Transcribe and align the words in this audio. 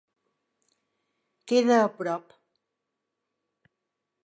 Queda 1.47 1.77
a 1.81 1.89
prop. 1.97 2.25